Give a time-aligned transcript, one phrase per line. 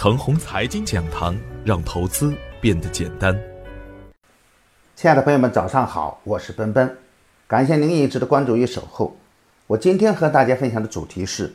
[0.00, 3.38] 腾宏财经讲堂，让投资变得简单。
[4.96, 6.96] 亲爱的朋友们，早上好，我是奔奔，
[7.46, 9.14] 感谢您一直的关注与守候。
[9.66, 11.52] 我今天和大家分享的主题是，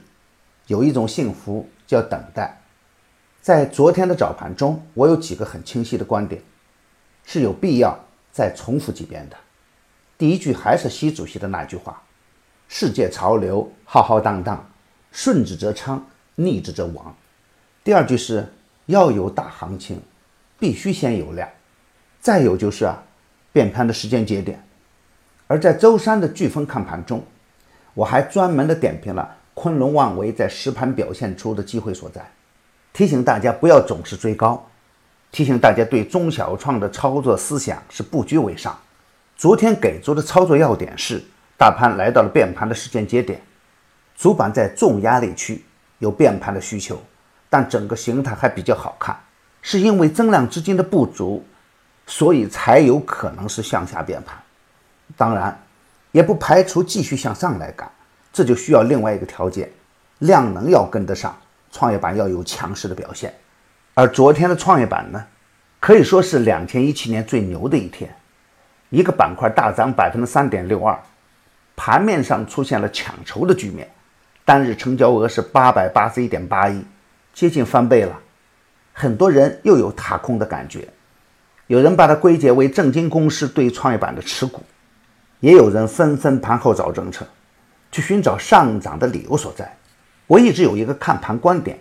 [0.68, 2.62] 有一种幸福叫等待。
[3.42, 6.40] 在昨天的早盘中，我有几个很清晰的观点，
[7.24, 8.00] 是有必要
[8.32, 9.36] 再重复几遍的。
[10.20, 12.00] 第一句还是习主席的那句话
[12.70, 14.70] ：“世界潮流浩浩荡荡，
[15.12, 17.12] 顺之则昌，逆之则亡。”
[17.86, 18.52] 第二句是
[18.88, 20.02] 要有大行情，
[20.58, 21.48] 必须先有量。
[22.20, 22.98] 再有就是啊，
[23.54, 24.60] 变盘的时间节点。
[25.46, 27.24] 而在周三的飓风看盘中，
[27.94, 32.26] 我还专门的点评了昆仑万维在实盘表现出的机会所在。
[32.92, 34.68] 提醒大家不要总是追高，
[35.32, 38.76] 提醒大家对中小创的操作思想是不居为上。
[39.38, 41.24] 昨天给出的操作要点是：
[41.56, 43.40] 大盘来到了变盘的时间节点，
[44.16, 45.64] 主板在重压力区
[46.00, 47.00] 有变盘的需求，
[47.50, 49.18] 但整个形态还比较好看，
[49.62, 51.46] 是因为增量资金的不足，
[52.06, 54.38] 所以才有可能是向下变盘。
[55.16, 55.58] 当然，
[56.12, 57.90] 也不排除继续向上来干，
[58.34, 59.70] 这就需要另外一个条件，
[60.20, 61.36] 量能要跟得上。
[61.72, 63.34] 创业板要有强势的表现，
[63.96, 65.22] 而昨天的创业板呢，
[65.82, 68.16] 可以说是两千一七年最牛的一天，
[68.92, 70.98] 一个板块大涨百分之三点六二，
[71.76, 73.92] 盘面上出现了抢筹的局面，
[74.46, 76.82] 单日成交额是八百八十一点八亿，
[77.36, 78.18] 接近翻倍了，
[78.94, 80.88] 很多人又有踏空的感觉，
[81.68, 84.64] 有人把它归结为证金公司对创业板的持股，
[85.42, 87.28] 也有人纷纷盘后找政策，
[87.92, 89.70] 去寻找上涨的理由所在。
[90.28, 91.78] 我一直有一个看盘观点，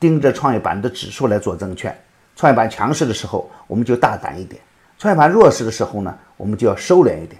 [0.00, 1.94] 盯着创业板的指数来做证券。
[2.34, 4.58] 创业板强势的时候，我们就大胆一点；
[4.96, 7.38] 创业板弱势的时候呢，我们就要收敛一点，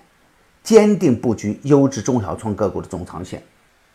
[0.63, 3.43] 坚定布局优质中小创个股的中长线。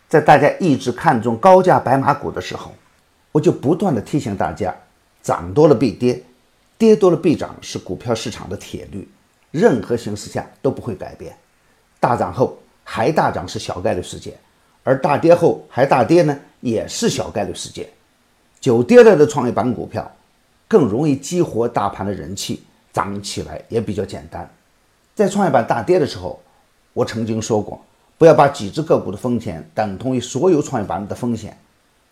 [0.09, 2.73] 在大家一直看中高价白马股的时候，
[3.31, 4.75] 我就不断的提醒大家：
[5.21, 6.21] 涨多了必跌，
[6.77, 9.07] 跌多了必涨，是股票市场的铁律，
[9.51, 11.35] 任何形势下都不会改变。
[11.99, 14.37] 大涨后还大涨是小概率事件。
[14.83, 17.87] 而大跌后还大跌呢，也是小概率事件。
[18.59, 20.11] 久跌了的创业板股票，
[20.67, 24.49] 更容易激活大盘的人气，涨起来也比较简单。
[25.13, 26.41] 在创业板大跌的时候，
[26.93, 27.79] 我曾经说过，
[28.17, 31.55] 不要把几只个股的风险等同于所有创业板的风险。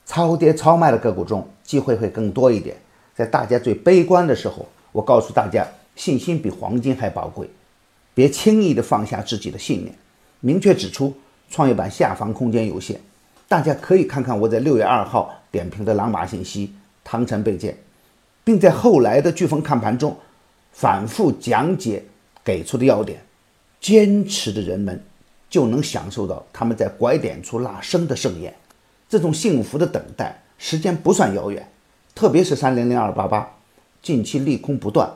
[0.10, 2.76] 超跌超卖的个股中，机会会更多一点。
[3.14, 5.64] 在大家最悲观的时候，我告诉大家，
[5.96, 7.48] 信心比黄金还宝贵，
[8.16, 9.94] 别轻易的放下自己的信念，
[10.40, 11.14] 明确指出。
[11.52, 13.00] 创业板下方空间有限，
[13.48, 17.76] 大家可以看看我在六月二号点评的朗玛信息、汤臣倍健，
[18.44, 20.16] 并在后来的飓风看盘中
[20.72, 22.04] 反复讲解
[22.44, 23.20] 给出的要点。
[23.82, 25.04] 坚持的人们
[25.50, 28.54] 就能享受到他们在拐点处拉升的盛宴。
[29.10, 31.68] 这种幸福的等待时间不算遥远，
[32.14, 33.56] 特别是三零零二八八，
[34.04, 35.12] 近期利空不断，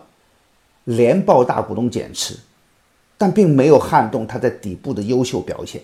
[0.84, 2.40] 连爆大股东减持，
[3.20, 5.84] 但并没有撼动它在底部的优秀表现。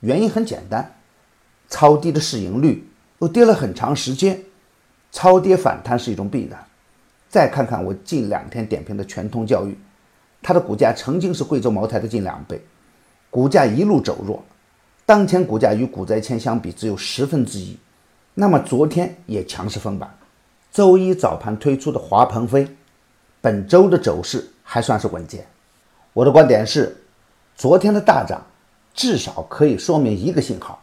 [0.00, 0.94] 原因很简单，
[1.68, 4.42] 超低的市盈率又跌了很长时间，
[5.12, 6.64] 超跌反弹是一种必然。
[7.28, 9.76] 再看看我近两天点评的全通教育，
[10.42, 12.62] 它的股价曾经是贵州茅台的近两倍，
[13.30, 14.42] 股价一路走弱，
[15.04, 17.76] 当前股价与股灾前相比只有十分之一。
[18.34, 20.12] 那么昨天也强势封板，
[20.70, 22.66] 周一早盘推出的华鹏飞，
[23.40, 25.46] 本周的走势还算是稳健。
[26.12, 26.96] 我的观点是，
[27.54, 28.40] 昨天的大涨。
[28.94, 30.78] 至少可以说明一个信号：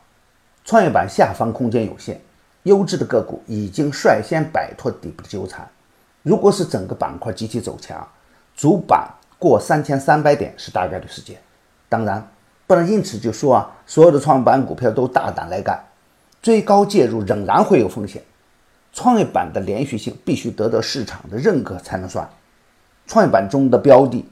[0.66, 2.20] 创业板下方空间有限，
[2.64, 5.70] 优质的个股已经率先摆脱底部的纠缠。
[6.24, 8.08] 如果是整个板块集体走强，
[8.56, 9.08] 主板
[9.38, 11.40] 过三千三百点是大概率事件。
[11.88, 12.28] 当然，
[12.70, 15.84] 不能因此就说啊，所有的创业板股票都大胆来干，
[16.40, 18.22] 最高介入仍然会有风险。
[18.94, 22.30] 创业板的连续性必须得到市场的认可才能算。
[23.08, 24.24] 创业板中的标的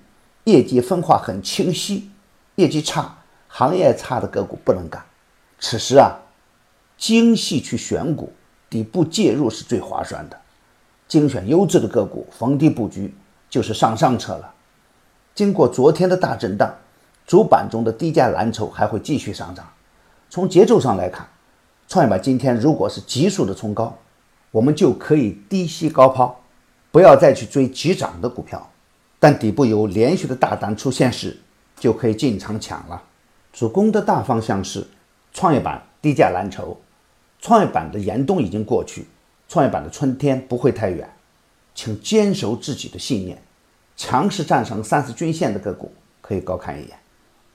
[0.44, 2.12] 业绩分化很清晰，
[2.54, 3.18] 业绩差。
[3.48, 5.04] 行业差的个股不能干，
[5.60, 6.20] 此时啊，
[6.96, 8.32] 精细去选股，
[8.70, 10.38] 底部介入是最划算的。
[11.08, 13.16] 精选优质的个股，逢低布局
[13.50, 14.54] 就是上上策了。
[15.34, 16.72] 经过昨天的大震荡，
[17.28, 19.68] 主板中的低价蓝筹还会继续上涨。
[20.30, 21.28] 从节奏上来看，
[21.86, 23.94] 创业板今天如果是急速的冲高，
[24.50, 26.40] 我们就可以低吸高抛，
[26.90, 28.72] 不要再去追急涨的股票。
[29.20, 31.38] 但底部有连续的大单出现时，
[31.78, 33.04] 就可以进场抢了。
[33.52, 34.88] 主攻的大方向是
[35.34, 36.80] 创业板低价蓝筹，
[37.42, 39.06] 创业板的严冬已经过去，
[39.50, 41.10] 创业板的春天不会太远，
[41.76, 43.42] 请坚守自己的信念，
[43.98, 45.92] 强势站上三十均线的个股
[46.22, 46.98] 可以高看一眼。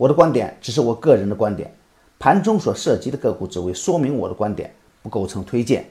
[0.02, 1.72] 我的观点只是我个人的观点，
[2.18, 5.88] 盘中所涉及的个股只为说明我的观点，不构成推荐。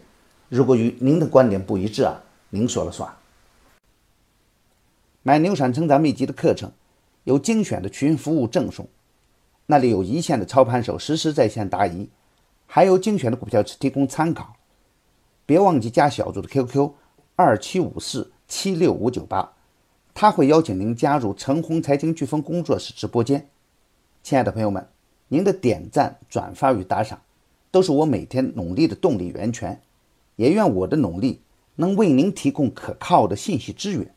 [0.50, 3.10] 如果与您的观点不一致啊，您说了算。
[5.24, 6.70] 买牛闪成长秘籍的课程，
[7.24, 8.86] 有精选的群服务赠送，
[9.66, 12.10] 那里有一线的操盘手实时在线答疑，
[12.66, 14.56] 还有精选的股票提供参考。
[15.46, 16.92] 别忘记加小组的 QQ：
[17.38, 19.54] 二七五四七六五九八，
[20.14, 23.48] 他会邀请您加入陈红财经飓风工作室直播间。
[24.24, 24.88] 亲爱的朋友们，
[25.30, 27.22] 您的点赞、转发与打赏，
[27.72, 29.82] 都是我每天努力的动力源泉。
[30.36, 31.42] 也愿我的努力
[31.76, 34.14] 能为您提供可靠的信息资源。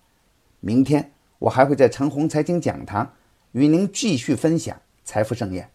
[0.61, 3.13] 明天我还会在陈红财经讲堂
[3.53, 5.74] 与您继续分享财富盛宴。